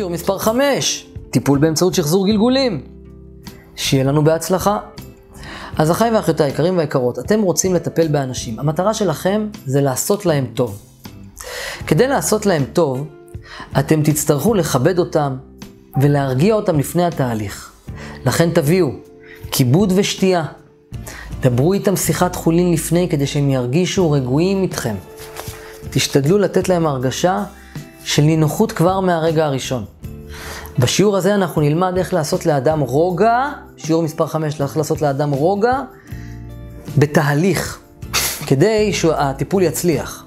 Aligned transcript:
שיעור 0.00 0.12
מספר 0.12 0.38
5, 0.38 1.06
טיפול 1.30 1.58
באמצעות 1.58 1.94
שחזור 1.94 2.26
גלגולים. 2.26 2.82
שיהיה 3.76 4.04
לנו 4.04 4.24
בהצלחה. 4.24 4.78
אז 5.76 5.90
אחיי 5.90 6.10
ואחיותיי 6.10 6.46
היקרים 6.46 6.76
והיקרות, 6.76 7.18
אתם 7.18 7.42
רוצים 7.42 7.74
לטפל 7.74 8.08
באנשים. 8.08 8.58
המטרה 8.58 8.94
שלכם 8.94 9.48
זה 9.66 9.80
לעשות 9.80 10.26
להם 10.26 10.46
טוב. 10.54 10.78
כדי 11.86 12.08
לעשות 12.08 12.46
להם 12.46 12.64
טוב, 12.72 13.06
אתם 13.78 14.02
תצטרכו 14.02 14.54
לכבד 14.54 14.98
אותם 14.98 15.36
ולהרגיע 16.00 16.54
אותם 16.54 16.78
לפני 16.78 17.04
התהליך. 17.04 17.72
לכן 18.26 18.50
תביאו 18.50 18.88
כיבוד 19.50 19.92
ושתייה. 19.96 20.44
דברו 21.40 21.72
איתם 21.72 21.96
שיחת 21.96 22.36
חולין 22.36 22.72
לפני 22.72 23.08
כדי 23.08 23.26
שהם 23.26 23.50
ירגישו 23.50 24.10
רגועים 24.10 24.62
איתכם. 24.62 24.94
תשתדלו 25.90 26.38
לתת 26.38 26.68
להם 26.68 26.86
הרגשה 26.86 27.44
של 28.04 28.22
נינוחות 28.22 28.72
כבר 28.72 29.00
מהרגע 29.00 29.46
הראשון. 29.46 29.84
בשיעור 30.78 31.16
הזה 31.16 31.34
אנחנו 31.34 31.60
נלמד 31.60 31.94
איך 31.96 32.14
לעשות 32.14 32.46
לאדם 32.46 32.80
רוגע, 32.80 33.48
שיעור 33.76 34.02
מספר 34.02 34.26
5, 34.26 34.60
איך 34.60 34.76
לעשות 34.76 35.02
לאדם 35.02 35.30
רוגע 35.30 35.80
בתהליך, 36.98 37.78
כדי 38.46 38.92
שהטיפול 38.92 39.62
יצליח. 39.62 40.24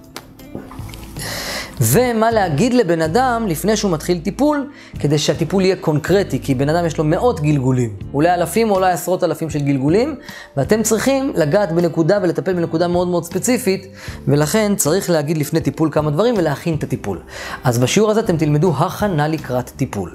ומה 1.81 2.31
להגיד 2.31 2.73
לבן 2.73 3.01
אדם 3.01 3.45
לפני 3.47 3.77
שהוא 3.77 3.91
מתחיל 3.91 4.19
טיפול, 4.19 4.69
כדי 4.99 5.17
שהטיפול 5.17 5.63
יהיה 5.63 5.75
קונקרטי, 5.75 6.39
כי 6.41 6.55
בן 6.55 6.69
אדם 6.69 6.85
יש 6.85 6.97
לו 6.97 7.03
מאות 7.03 7.39
גלגולים, 7.39 7.95
אולי 8.13 8.33
אלפים 8.33 8.69
או 8.69 8.75
אולי 8.75 8.91
עשרות 8.91 9.23
אלפים 9.23 9.49
של 9.49 9.59
גלגולים, 9.59 10.15
ואתם 10.57 10.83
צריכים 10.83 11.33
לגעת 11.35 11.71
בנקודה 11.71 12.19
ולטפל 12.21 12.53
בנקודה 12.53 12.87
מאוד 12.87 13.07
מאוד 13.07 13.23
ספציפית, 13.23 13.87
ולכן 14.27 14.75
צריך 14.75 15.09
להגיד 15.09 15.37
לפני 15.37 15.61
טיפול 15.61 15.89
כמה 15.91 16.11
דברים 16.11 16.35
ולהכין 16.37 16.75
את 16.75 16.83
הטיפול. 16.83 17.19
אז 17.63 17.79
בשיעור 17.79 18.11
הזה 18.11 18.19
אתם 18.19 18.37
תלמדו 18.37 18.73
הכנה 18.77 19.27
לקראת 19.27 19.69
טיפול. 19.69 20.13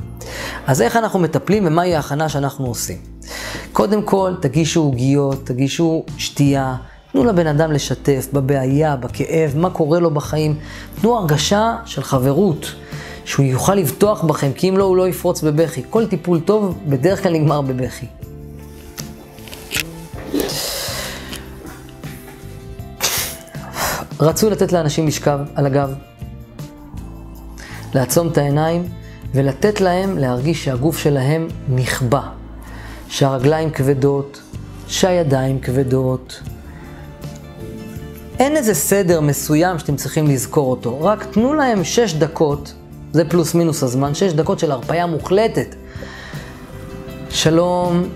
אז 0.66 0.82
איך 0.82 0.96
אנחנו 0.96 1.18
מטפלים 1.18 1.66
ומהי 1.66 1.94
ההכנה 1.94 2.28
שאנחנו 2.28 2.66
עושים? 2.66 2.96
קודם 3.72 4.02
כל, 4.02 4.34
תגישו 4.40 4.80
עוגיות, 4.80 5.46
תגישו 5.46 6.04
שתייה. 6.18 6.76
תנו 7.12 7.24
לבן 7.24 7.46
אדם 7.46 7.72
לשתף 7.72 8.28
בבעיה, 8.32 8.96
בכאב, 8.96 9.52
מה 9.56 9.70
קורה 9.70 9.98
לו 9.98 10.10
בחיים. 10.10 10.58
תנו 11.00 11.16
הרגשה 11.16 11.76
של 11.84 12.02
חברות, 12.02 12.74
שהוא 13.24 13.46
יוכל 13.46 13.74
לבטוח 13.74 14.24
בכם, 14.24 14.52
כי 14.52 14.68
אם 14.68 14.78
לא, 14.78 14.84
הוא 14.84 14.96
לא 14.96 15.08
יפרוץ 15.08 15.42
בבכי. 15.42 15.82
כל 15.90 16.06
טיפול 16.06 16.40
טוב 16.40 16.78
בדרך 16.86 17.22
כלל 17.22 17.32
נגמר 17.32 17.60
בבכי. 17.60 18.06
רצו 24.20 24.50
לתת 24.50 24.72
לאנשים 24.72 25.06
משכב 25.06 25.38
על 25.54 25.66
הגב, 25.66 25.94
לעצום 27.94 28.28
את 28.28 28.38
העיניים 28.38 28.88
ולתת 29.34 29.80
להם 29.80 30.18
להרגיש 30.18 30.64
שהגוף 30.64 30.98
שלהם 30.98 31.48
נכבה, 31.68 32.22
שהרגליים 33.08 33.70
כבדות, 33.70 34.40
שהידיים 34.88 35.60
כבדות, 35.60 36.40
אין 38.38 38.56
איזה 38.56 38.74
סדר 38.74 39.20
מסוים 39.20 39.78
שאתם 39.78 39.96
צריכים 39.96 40.26
לזכור 40.26 40.70
אותו, 40.70 41.00
רק 41.00 41.24
תנו 41.24 41.54
להם 41.54 41.84
שש 41.84 42.14
דקות, 42.14 42.74
זה 43.12 43.28
פלוס 43.28 43.54
מינוס 43.54 43.82
הזמן, 43.82 44.14
שש 44.14 44.32
דקות 44.32 44.58
של 44.58 44.72
הרפאיה 44.72 45.06
מוחלטת. 45.06 45.74
שלום, 47.30 48.08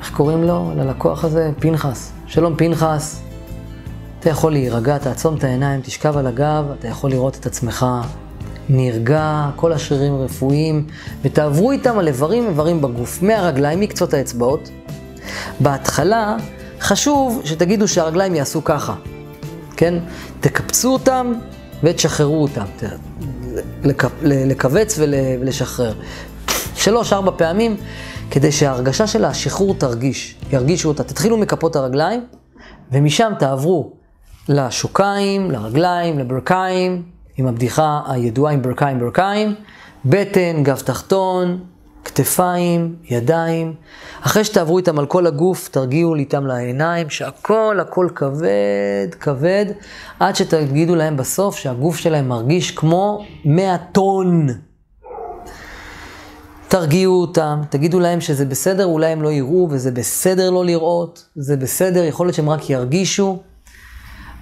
איך 0.00 0.12
קוראים 0.16 0.44
לו? 0.44 0.72
ללקוח 0.76 1.24
הזה? 1.24 1.50
פנחס. 1.58 2.12
שלום 2.26 2.56
פנחס, 2.56 3.20
אתה 4.20 4.30
יכול 4.30 4.52
להירגע, 4.52 4.98
תעצום 4.98 5.36
את 5.36 5.44
העיניים, 5.44 5.80
תשכב 5.80 6.16
על 6.16 6.26
הגב, 6.26 6.64
אתה 6.78 6.88
יכול 6.88 7.10
לראות 7.10 7.36
את 7.36 7.46
עצמך 7.46 7.86
נרגע, 8.68 9.50
כל 9.56 9.72
השרירים 9.72 10.16
רפואיים, 10.16 10.86
ותעברו 11.22 11.72
איתם 11.72 11.98
על 11.98 12.08
איברים 12.08 12.48
איברים 12.48 12.82
בגוף, 12.82 13.22
מהרגליים, 13.22 13.80
מקצות 13.80 14.14
האצבעות. 14.14 14.70
בהתחלה, 15.60 16.36
חשוב 16.80 17.42
שתגידו 17.44 17.88
שהרגליים 17.88 18.34
יעשו 18.34 18.64
ככה, 18.64 18.94
כן? 19.76 19.94
תקפצו 20.40 20.92
אותם 20.92 21.32
ותשחררו 21.82 22.42
אותם. 22.42 22.64
לכווץ 24.22 24.98
ולשחרר. 24.98 25.94
שלוש, 26.74 27.12
ארבע 27.12 27.30
פעמים, 27.36 27.76
כדי 28.30 28.52
שההרגשה 28.52 29.06
של 29.06 29.24
השחרור 29.24 29.74
תרגיש, 29.74 30.36
ירגישו 30.52 30.88
אותה. 30.88 31.04
תתחילו 31.04 31.36
מכפות 31.36 31.76
הרגליים, 31.76 32.24
ומשם 32.92 33.32
תעברו 33.38 33.92
לשוקיים, 34.48 35.50
לרגליים, 35.50 36.18
לברכיים, 36.18 37.02
עם 37.36 37.46
הבדיחה 37.46 38.00
הידועה 38.06 38.52
עם 38.52 38.62
ברכיים 38.62 38.98
ברכיים, 38.98 39.54
בטן, 40.04 40.62
גב 40.62 40.82
תחתון, 40.84 41.58
כתפיים, 42.04 42.96
ידיים. 43.04 43.74
אחרי 44.20 44.44
שתעברו 44.44 44.78
איתם 44.78 44.98
על 44.98 45.06
כל 45.06 45.26
הגוף, 45.26 45.68
תרגיעו 45.68 46.14
איתם 46.14 46.46
לעיניים, 46.46 47.10
שהכל 47.10 47.78
הכל 47.80 48.08
כבד, 48.14 49.14
כבד, 49.20 49.66
עד 50.20 50.36
שתגידו 50.36 50.96
להם 50.96 51.16
בסוף 51.16 51.56
שהגוף 51.56 51.96
שלהם 51.96 52.28
מרגיש 52.28 52.70
כמו 52.70 53.24
100 53.44 53.76
טון. 53.78 54.46
תרגיעו 56.68 57.20
אותם, 57.20 57.60
תגידו 57.70 58.00
להם 58.00 58.20
שזה 58.20 58.44
בסדר, 58.46 58.84
אולי 58.84 59.06
הם 59.06 59.22
לא 59.22 59.32
יראו, 59.32 59.68
וזה 59.70 59.90
בסדר 59.90 60.50
לא 60.50 60.64
לראות, 60.64 61.24
זה 61.36 61.56
בסדר, 61.56 62.04
יכול 62.04 62.26
להיות 62.26 62.34
שהם 62.34 62.48
רק 62.48 62.70
ירגישו. 62.70 63.38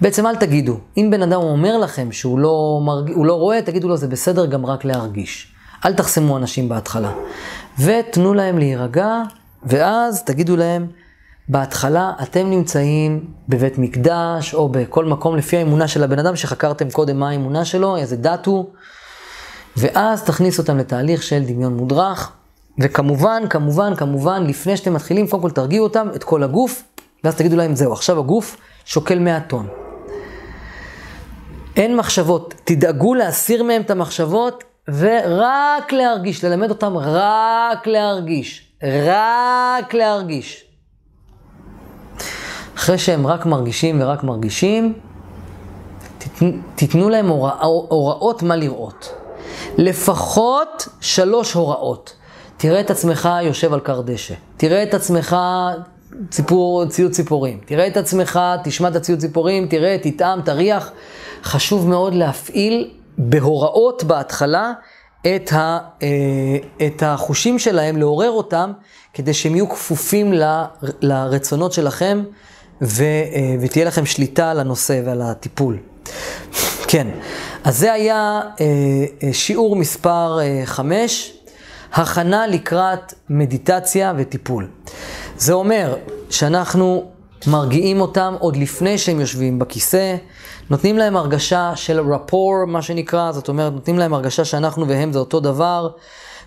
בעצם 0.00 0.26
אל 0.26 0.36
תגידו, 0.36 0.78
אם 0.96 1.08
בן 1.10 1.22
אדם 1.22 1.40
אומר 1.40 1.78
לכם 1.78 2.12
שהוא 2.12 2.38
לא, 2.38 2.80
מרג... 2.84 3.10
לא 3.16 3.34
רואה, 3.34 3.62
תגידו 3.62 3.88
לו 3.88 3.96
זה 3.96 4.08
בסדר 4.08 4.46
גם 4.46 4.66
רק 4.66 4.84
להרגיש. 4.84 5.54
אל 5.84 5.94
תחסמו 5.94 6.36
אנשים 6.36 6.68
בהתחלה. 6.68 7.12
ותנו 7.78 8.34
להם 8.34 8.58
להירגע, 8.58 9.22
ואז 9.62 10.22
תגידו 10.22 10.56
להם, 10.56 10.86
בהתחלה 11.48 12.12
אתם 12.22 12.50
נמצאים 12.50 13.24
בבית 13.48 13.78
מקדש, 13.78 14.54
או 14.54 14.68
בכל 14.68 15.04
מקום 15.04 15.36
לפי 15.36 15.56
האמונה 15.56 15.88
של 15.88 16.04
הבן 16.04 16.18
אדם 16.18 16.36
שחקרתם 16.36 16.90
קודם 16.90 17.20
מה 17.20 17.30
האמונה 17.30 17.64
שלו, 17.64 17.96
איזה 17.96 18.16
דת 18.16 18.46
הוא, 18.46 18.64
ואז 19.76 20.22
תכניס 20.24 20.58
אותם 20.58 20.78
לתהליך 20.78 21.22
של 21.22 21.44
דמיון 21.44 21.76
מודרך, 21.76 22.32
וכמובן, 22.78 23.42
כמובן, 23.50 23.94
כמובן, 23.96 24.46
לפני 24.46 24.76
שאתם 24.76 24.94
מתחילים, 24.94 25.28
קודם 25.28 25.42
כל 25.42 25.50
תרגיעו 25.50 25.84
אותם, 25.84 26.08
את 26.14 26.24
כל 26.24 26.42
הגוף, 26.42 26.82
ואז 27.24 27.34
תגידו 27.34 27.56
להם, 27.56 27.74
זהו, 27.74 27.92
עכשיו 27.92 28.18
הגוף 28.18 28.56
שוקל 28.84 29.18
100 29.18 29.40
טון. 29.40 29.68
אין 31.76 31.96
מחשבות, 31.96 32.54
תדאגו 32.64 33.14
להסיר 33.14 33.62
מהם 33.62 33.82
את 33.82 33.90
המחשבות, 33.90 34.64
ורק 34.88 35.92
להרגיש, 35.92 36.44
ללמד 36.44 36.70
אותם 36.70 36.96
רק 36.96 37.86
להרגיש, 37.86 38.68
רק 38.82 39.94
להרגיש. 39.94 40.64
אחרי 42.76 42.98
שהם 42.98 43.26
רק 43.26 43.46
מרגישים 43.46 44.00
ורק 44.00 44.24
מרגישים, 44.24 44.92
תיתנו 46.74 47.08
להם 47.08 47.28
הורא, 47.28 47.52
הוראות 47.88 48.42
מה 48.42 48.56
לראות. 48.56 49.14
לפחות 49.78 50.88
שלוש 51.00 51.52
הוראות. 51.52 52.14
תראה 52.56 52.80
את 52.80 52.90
עצמך 52.90 53.28
יושב 53.42 53.72
על 53.72 53.80
כר 53.80 54.00
דשא. 54.00 54.34
תראה 54.56 54.82
את 54.82 54.94
עצמך 54.94 55.36
ציפור, 56.30 56.86
ציוד 56.86 57.12
ציפורים. 57.12 57.60
תראה 57.64 57.86
את 57.86 57.96
עצמך, 57.96 58.40
תשמע 58.64 58.88
את 58.88 58.96
הציוד 58.96 59.18
ציפורים, 59.18 59.68
תראה, 59.68 59.96
תטעם, 60.02 60.42
תריח. 60.42 60.92
חשוב 61.42 61.88
מאוד 61.88 62.14
להפעיל 62.14 62.90
בהוראות 63.18 64.04
בהתחלה 64.04 64.72
את, 65.20 65.52
ה, 65.52 65.78
אה, 66.02 66.06
את 66.86 67.02
החושים 67.06 67.58
שלהם, 67.58 67.96
לעורר 67.96 68.30
אותם, 68.30 68.72
כדי 69.14 69.34
שהם 69.34 69.54
יהיו 69.54 69.68
כפופים 69.68 70.32
ל, 70.32 70.64
לרצונות 71.00 71.72
שלכם, 71.72 72.22
ו, 72.82 73.04
אה, 73.04 73.56
ותהיה 73.60 73.84
לכם 73.84 74.06
שליטה 74.06 74.50
על 74.50 74.60
הנושא 74.60 75.00
ועל 75.04 75.22
הטיפול. 75.22 75.78
כן, 76.88 77.06
אז 77.64 77.78
זה 77.78 77.92
היה 77.92 78.40
אה, 78.60 79.32
שיעור 79.32 79.76
מספר 79.76 80.38
5, 80.64 81.34
הכנה 81.92 82.46
לקראת 82.46 83.14
מדיטציה 83.30 84.12
וטיפול. 84.16 84.68
זה 85.38 85.52
אומר 85.52 85.96
שאנחנו 86.30 87.10
מרגיעים 87.46 88.00
אותם 88.00 88.34
עוד 88.38 88.56
לפני 88.56 88.98
שהם 88.98 89.20
יושבים 89.20 89.58
בכיסא, 89.58 90.16
נותנים 90.70 90.98
להם 90.98 91.16
הרגשה 91.16 91.72
של 91.76 92.12
רפור, 92.12 92.64
מה 92.66 92.82
שנקרא, 92.82 93.32
זאת 93.32 93.48
אומרת, 93.48 93.72
נותנים 93.72 93.98
להם 93.98 94.14
הרגשה 94.14 94.44
שאנחנו 94.44 94.88
והם 94.88 95.12
זה 95.12 95.18
אותו 95.18 95.40
דבר. 95.40 95.90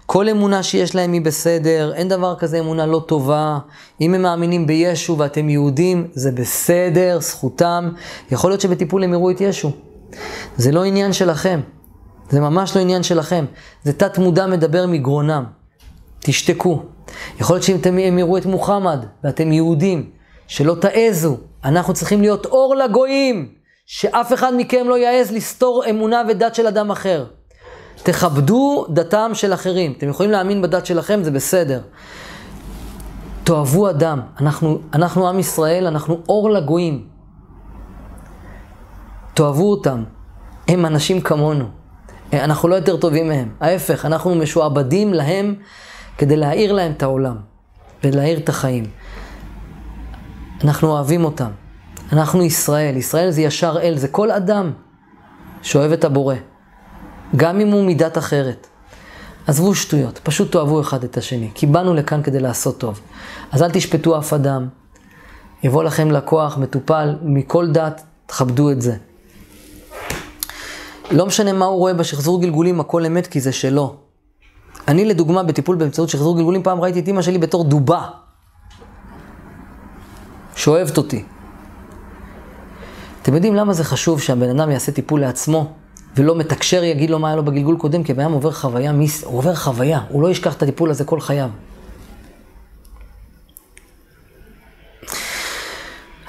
כל 0.05 0.29
אמונה 0.29 0.63
שיש 0.63 0.95
להם 0.95 1.13
היא 1.13 1.21
בסדר, 1.21 1.93
אין 1.95 2.07
דבר 2.07 2.35
כזה 2.35 2.59
אמונה 2.59 2.85
לא 2.85 3.03
טובה. 3.07 3.59
אם 4.01 4.13
הם 4.13 4.21
מאמינים 4.21 4.67
בישו 4.67 5.17
ואתם 5.17 5.49
יהודים, 5.49 6.07
זה 6.13 6.31
בסדר, 6.31 7.17
זכותם. 7.21 7.89
יכול 8.31 8.51
להיות 8.51 8.61
שבטיפול 8.61 9.03
הם 9.03 9.13
יראו 9.13 9.31
את 9.31 9.41
ישו. 9.41 9.71
זה 10.57 10.71
לא 10.71 10.83
עניין 10.83 11.13
שלכם. 11.13 11.59
זה 12.29 12.39
ממש 12.39 12.75
לא 12.75 12.81
עניין 12.81 13.03
שלכם. 13.03 13.45
זה 13.83 13.93
תת 13.93 14.17
מודע 14.17 14.47
מדבר 14.47 14.87
מגרונם. 14.87 15.43
תשתקו. 16.19 16.83
יכול 17.39 17.55
להיות 17.55 17.63
שאם 17.63 17.97
הם 17.97 18.19
יראו 18.19 18.37
את 18.37 18.45
מוחמד 18.45 19.05
ואתם 19.23 19.51
יהודים, 19.51 20.09
שלא 20.51 20.75
תעזו. 20.79 21.37
אנחנו 21.63 21.93
צריכים 21.93 22.21
להיות 22.21 22.45
אור 22.45 22.75
לגויים. 22.75 23.53
שאף 23.85 24.33
אחד 24.33 24.53
מכם 24.57 24.85
לא 24.89 24.97
יעז 24.97 25.31
לסתור 25.31 25.83
אמונה 25.89 26.21
ודת 26.29 26.55
של 26.55 26.67
אדם 26.67 26.91
אחר. 26.91 27.25
תכבדו 28.03 28.85
דתם 28.89 29.31
של 29.33 29.53
אחרים. 29.53 29.93
אתם 29.97 30.09
יכולים 30.09 30.31
להאמין 30.31 30.61
בדת 30.61 30.85
שלכם, 30.85 31.23
זה 31.23 31.31
בסדר. 31.31 31.81
תאהבו 33.43 33.89
אדם. 33.89 34.21
אנחנו, 34.41 34.79
אנחנו 34.93 35.29
עם 35.29 35.39
ישראל, 35.39 35.87
אנחנו 35.87 36.19
אור 36.29 36.49
לגויים. 36.49 37.07
תאהבו 39.33 39.71
אותם. 39.71 40.03
הם 40.67 40.85
אנשים 40.85 41.21
כמונו. 41.21 41.65
אנחנו 42.33 42.69
לא 42.69 42.75
יותר 42.75 42.97
טובים 42.97 43.27
מהם. 43.27 43.49
ההפך, 43.59 44.05
אנחנו 44.05 44.35
משועבדים 44.35 45.13
להם 45.13 45.55
כדי 46.17 46.35
להאיר 46.35 46.71
להם 46.71 46.91
את 46.91 47.03
העולם 47.03 47.37
ולהאיר 48.03 48.37
את 48.37 48.49
החיים. 48.49 48.85
אנחנו 50.63 50.87
אוהבים 50.87 51.25
אותם. 51.25 51.51
אנחנו 52.11 52.43
ישראל. 52.43 52.97
ישראל 52.97 53.31
זה 53.31 53.41
ישר 53.41 53.77
אל, 53.81 53.97
זה 53.97 54.07
כל 54.07 54.31
אדם 54.31 54.71
שאוהב 55.61 55.91
את 55.91 56.03
הבורא. 56.03 56.35
גם 57.35 57.59
אם 57.59 57.67
הוא 57.67 57.85
מידת 57.85 58.17
אחרת. 58.17 58.67
עזבו 59.47 59.75
שטויות, 59.75 60.19
פשוט 60.23 60.51
תאהבו 60.51 60.81
אחד 60.81 61.03
את 61.03 61.17
השני, 61.17 61.49
כי 61.53 61.65
באנו 61.65 61.93
לכאן 61.93 62.23
כדי 62.23 62.39
לעשות 62.39 62.77
טוב. 62.77 62.99
אז 63.51 63.63
אל 63.63 63.71
תשפטו 63.71 64.17
אף 64.17 64.33
אדם, 64.33 64.67
יבוא 65.63 65.83
לכם 65.83 66.11
לקוח, 66.11 66.57
מטופל, 66.57 67.15
מכל 67.21 67.71
דת, 67.71 68.01
תכבדו 68.25 68.71
את 68.71 68.81
זה. 68.81 68.95
לא 71.11 71.25
משנה 71.25 71.53
מה 71.53 71.65
הוא 71.65 71.77
רואה 71.77 71.93
בשחזור 71.93 72.41
גלגולים, 72.41 72.79
הכל 72.79 73.05
אמת 73.05 73.27
כי 73.27 73.39
זה 73.39 73.51
שלו. 73.51 73.95
אני 74.87 75.05
לדוגמה, 75.05 75.43
בטיפול 75.43 75.75
באמצעות 75.75 76.09
שחזור 76.09 76.37
גלגולים, 76.37 76.63
פעם 76.63 76.81
ראיתי 76.81 76.99
את 76.99 77.07
אימא 77.07 77.21
שלי 77.21 77.37
בתור 77.37 77.63
דובה, 77.63 78.07
שאוהבת 80.61 80.97
אותי. 80.97 81.23
אתם 83.21 83.35
יודעים 83.35 83.55
למה 83.55 83.73
זה 83.73 83.83
חשוב 83.83 84.21
שהבן 84.21 84.59
אדם 84.59 84.71
יעשה 84.71 84.91
טיפול 84.91 85.21
לעצמו? 85.21 85.73
ולא 86.15 86.35
מתקשר, 86.35 86.83
יגיד 86.83 87.09
לו 87.09 87.19
מה 87.19 87.27
היה 87.27 87.35
לו 87.35 87.45
בגלגול 87.45 87.77
קודם, 87.77 88.03
כי 88.03 88.11
הבן 88.11 88.23
אדם 88.23 88.31
עובר 88.31 88.51
חוויה, 88.51 88.91
מיס, 88.91 89.23
הוא 89.23 89.37
עובר 89.37 89.55
חוויה, 89.55 89.99
הוא 90.09 90.21
לא 90.21 90.29
ישכח 90.31 90.53
את 90.53 90.63
הטיפול 90.63 90.89
הזה 90.89 91.03
כל 91.03 91.21
חייו. 91.21 91.49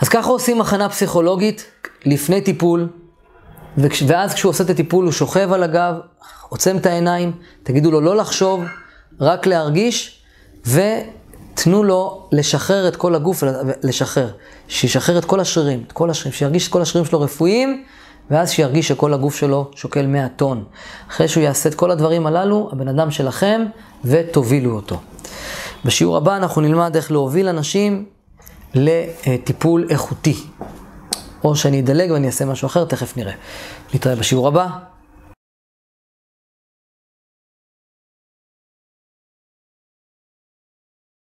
אז 0.00 0.08
ככה 0.08 0.30
עושים 0.30 0.60
הכנה 0.60 0.88
פסיכולוגית 0.88 1.66
לפני 2.04 2.40
טיפול, 2.40 2.88
ואז 4.06 4.34
כשהוא 4.34 4.50
עושה 4.50 4.64
את 4.64 4.70
הטיפול 4.70 5.04
הוא 5.04 5.12
שוכב 5.12 5.52
על 5.52 5.62
הגב, 5.62 5.94
עוצם 6.48 6.76
את 6.76 6.86
העיניים, 6.86 7.32
תגידו 7.62 7.90
לו 7.90 8.00
לא 8.00 8.16
לחשוב, 8.16 8.64
רק 9.20 9.46
להרגיש, 9.46 10.22
ותנו 11.52 11.84
לו 11.84 12.22
לשחרר 12.32 12.88
את 12.88 12.96
כל 12.96 13.14
הגוף, 13.14 13.42
לשחרר, 13.82 14.30
שישחרר 14.68 15.18
את 15.18 15.24
כל 15.24 15.40
השרירים, 15.40 15.84
את 15.86 15.92
כל 15.92 16.10
השרירים, 16.10 16.32
שירגיש 16.32 16.68
את 16.68 16.72
כל 16.72 16.82
השרירים 16.82 17.10
שלו 17.10 17.20
רפואיים. 17.20 17.84
ואז 18.30 18.50
שירגיש 18.50 18.88
שכל 18.88 19.14
הגוף 19.14 19.36
שלו 19.36 19.70
שוקל 19.74 20.06
100 20.06 20.28
טון. 20.28 20.64
אחרי 21.10 21.28
שהוא 21.28 21.42
יעשה 21.42 21.68
את 21.68 21.74
כל 21.74 21.90
הדברים 21.90 22.26
הללו, 22.26 22.68
הבן 22.72 22.88
אדם 22.88 23.10
שלכם, 23.10 23.64
ותובילו 24.04 24.74
אותו. 24.74 25.00
בשיעור 25.84 26.16
הבא 26.16 26.36
אנחנו 26.36 26.60
נלמד 26.60 26.96
איך 26.96 27.12
להוביל 27.12 27.48
אנשים 27.48 28.04
לטיפול 28.74 29.86
איכותי. 29.90 30.36
או 31.44 31.56
שאני 31.56 31.80
אדלג 31.80 32.10
ואני 32.10 32.26
אעשה 32.26 32.44
משהו 32.44 32.66
אחר, 32.66 32.84
תכף 32.84 33.16
נראה. 33.16 33.32
נתראה 33.94 34.16
בשיעור 34.16 34.48
הבא. 34.48 34.66